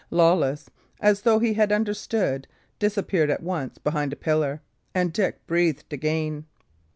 Lawless, 0.09 0.67
as 0.99 1.21
though 1.21 1.37
he 1.37 1.53
had 1.53 1.71
understood, 1.71 2.47
disappeared 2.79 3.29
at 3.29 3.43
once 3.43 3.77
behind 3.77 4.11
a 4.11 4.15
pillar, 4.15 4.59
and 4.95 5.13
Dick 5.13 5.45
breathed 5.45 5.93
again. 5.93 6.47